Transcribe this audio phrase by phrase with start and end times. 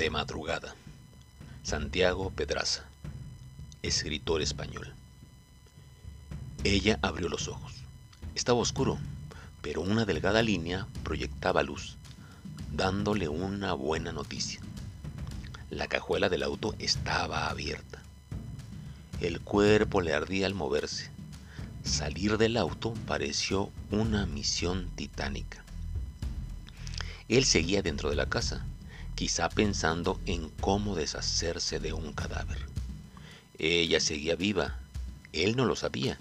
[0.00, 0.74] De madrugada.
[1.62, 2.86] Santiago Pedraza,
[3.82, 4.94] escritor español.
[6.64, 7.74] Ella abrió los ojos.
[8.34, 8.98] Estaba oscuro,
[9.60, 11.98] pero una delgada línea proyectaba luz,
[12.72, 14.60] dándole una buena noticia.
[15.68, 18.02] La cajuela del auto estaba abierta.
[19.20, 21.10] El cuerpo le ardía al moverse.
[21.84, 25.62] Salir del auto pareció una misión titánica.
[27.28, 28.64] Él seguía dentro de la casa,
[29.20, 32.56] quizá pensando en cómo deshacerse de un cadáver.
[33.58, 34.78] Ella seguía viva,
[35.34, 36.18] él no lo sabía,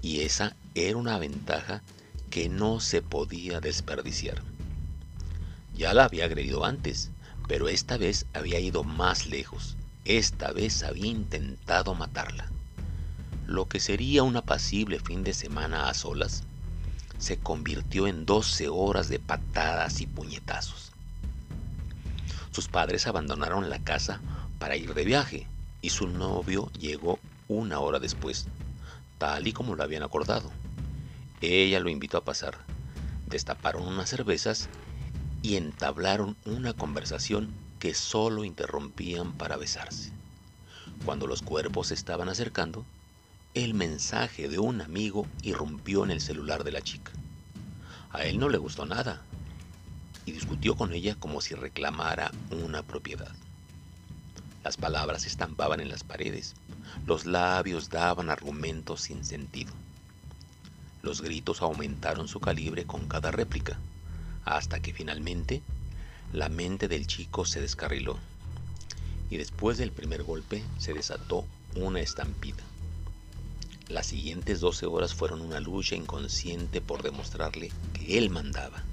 [0.00, 1.82] y esa era una ventaja
[2.30, 4.40] que no se podía desperdiciar.
[5.74, 7.10] Ya la había agredido antes,
[7.48, 9.76] pero esta vez había ido más lejos.
[10.04, 12.48] Esta vez había intentado matarla.
[13.48, 16.44] Lo que sería un apacible fin de semana a solas
[17.18, 20.89] se convirtió en 12 horas de patadas y puñetazos.
[22.60, 24.20] Sus padres abandonaron la casa
[24.58, 25.46] para ir de viaje
[25.80, 28.48] y su novio llegó una hora después,
[29.16, 30.50] tal y como lo habían acordado.
[31.40, 32.58] Ella lo invitó a pasar.
[33.28, 34.68] Destaparon unas cervezas
[35.40, 40.12] y entablaron una conversación que solo interrumpían para besarse.
[41.06, 42.84] Cuando los cuerpos se estaban acercando,
[43.54, 47.12] el mensaje de un amigo irrumpió en el celular de la chica.
[48.10, 49.22] A él no le gustó nada
[50.30, 53.32] y discutió con ella como si reclamara una propiedad.
[54.62, 56.54] Las palabras estampaban en las paredes,
[57.04, 59.72] los labios daban argumentos sin sentido.
[61.02, 63.78] Los gritos aumentaron su calibre con cada réplica,
[64.44, 65.62] hasta que finalmente
[66.32, 68.16] la mente del chico se descarriló,
[69.30, 71.44] y después del primer golpe se desató
[71.74, 72.62] una estampida.
[73.88, 78.84] Las siguientes doce horas fueron una lucha inconsciente por demostrarle que él mandaba.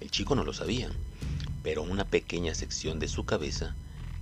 [0.00, 0.90] El chico no lo sabía,
[1.62, 3.74] pero una pequeña sección de su cabeza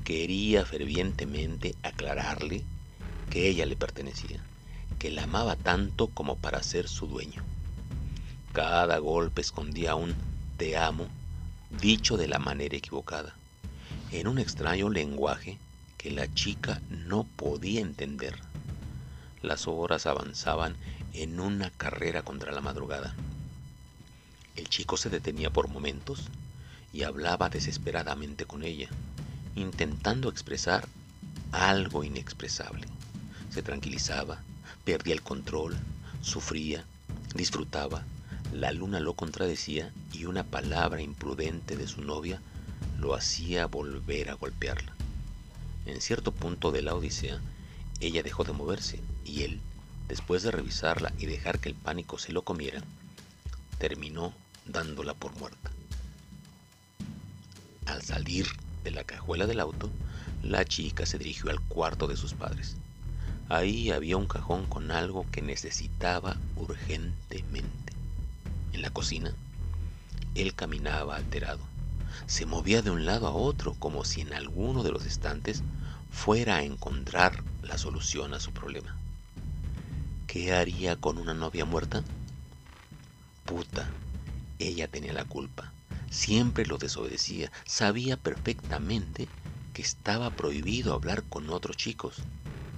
[0.05, 2.63] quería fervientemente aclararle
[3.31, 4.41] que ella le pertenecía,
[4.99, 7.43] que la amaba tanto como para ser su dueño.
[8.53, 10.15] Cada golpe escondía un
[10.57, 11.09] te amo
[11.81, 13.35] dicho de la manera equivocada,
[14.13, 15.59] en un extraño lenguaje
[15.99, 18.39] que la chica no podía entender.
[19.43, 20.77] Las horas avanzaban
[21.13, 23.15] en una carrera contra la madrugada.
[24.57, 26.29] El chico se detenía por momentos
[26.93, 28.89] y hablaba desesperadamente con ella,
[29.57, 30.87] intentando expresar
[31.51, 32.87] algo inexpresable.
[33.51, 34.43] Se tranquilizaba,
[34.85, 35.77] perdía el control,
[36.23, 36.85] sufría,
[37.35, 38.05] disfrutaba,
[38.53, 42.41] la luna lo contradecía y una palabra imprudente de su novia
[42.99, 44.95] lo hacía volver a golpearla.
[45.87, 47.41] En cierto punto de la odisea,
[48.01, 49.61] ella dejó de moverse y él,
[50.07, 52.83] después de revisarla y dejar que el pánico se lo comiera,
[53.89, 54.33] terminó
[54.65, 55.71] dándola por muerta.
[57.85, 58.47] Al salir
[58.83, 59.91] de la cajuela del auto,
[60.43, 62.77] la chica se dirigió al cuarto de sus padres.
[63.51, 67.93] Ahí había un cajón con algo que necesitaba urgentemente.
[68.73, 69.35] En la cocina,
[70.35, 71.61] él caminaba alterado.
[72.25, 75.63] Se movía de un lado a otro como si en alguno de los estantes
[76.11, 78.97] fuera a encontrar la solución a su problema.
[80.27, 82.03] ¿Qué haría con una novia muerta?
[84.59, 85.73] Ella tenía la culpa.
[86.11, 87.51] Siempre lo desobedecía.
[87.65, 89.29] Sabía perfectamente
[89.73, 92.19] que estaba prohibido hablar con otros chicos.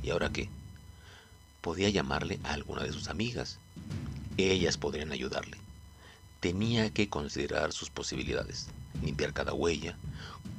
[0.03, 0.49] ¿Y ahora qué?
[1.61, 3.59] Podía llamarle a alguna de sus amigas.
[4.39, 5.59] Ellas podrían ayudarle.
[6.41, 8.69] Tenía que considerar sus posibilidades.
[9.03, 9.97] Limpiar cada huella,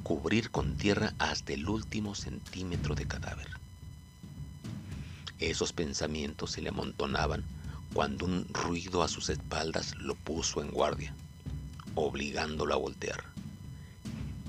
[0.04, 3.48] cubrir con tierra hasta el último centímetro de cadáver.
[5.40, 7.44] Esos pensamientos se le amontonaban
[7.98, 11.12] cuando un ruido a sus espaldas lo puso en guardia,
[11.96, 13.24] obligándolo a voltear.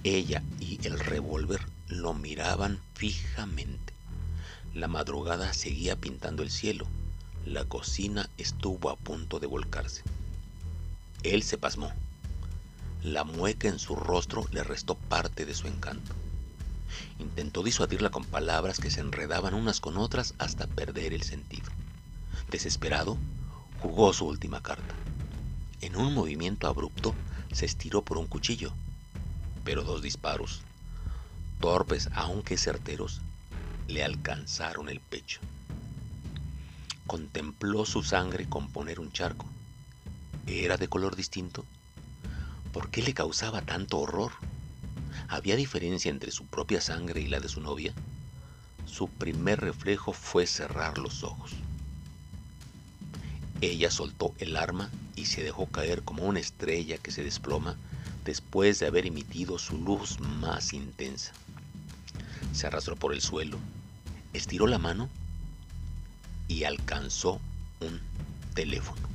[0.04, 3.92] Ella y el revólver lo miraban fijamente.
[4.76, 6.86] La madrugada seguía pintando el cielo.
[7.44, 10.04] La cocina estuvo a punto de volcarse.
[11.24, 11.92] Él se pasmó.
[13.02, 16.14] La mueca en su rostro le restó parte de su encanto.
[17.18, 21.72] Intentó disuadirla con palabras que se enredaban unas con otras hasta perder el sentido.
[22.52, 23.18] Desesperado,
[23.82, 24.94] jugó su última carta.
[25.82, 27.16] En un movimiento abrupto
[27.54, 28.74] se estiró por un cuchillo,
[29.64, 30.62] pero dos disparos,
[31.60, 33.22] torpes aunque certeros,
[33.88, 35.40] le alcanzaron el pecho.
[37.08, 39.46] Contempló su sangre componer un charco.
[40.46, 41.66] ¿Era de color distinto?
[42.74, 44.32] ¿Por qué le causaba tanto horror?
[45.28, 47.94] ¿Había diferencia entre su propia sangre y la de su novia?
[48.86, 51.54] Su primer reflejo fue cerrar los ojos.
[53.62, 57.76] Ella soltó el arma y se dejó caer como una estrella que se desploma
[58.24, 61.34] después de haber emitido su luz más intensa.
[62.54, 63.58] Se arrastró por el suelo,
[64.34, 65.10] estiró la mano
[66.48, 67.42] y alcanzó
[67.82, 68.00] un
[68.54, 69.09] teléfono.